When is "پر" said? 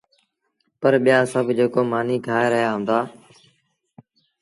0.79-0.93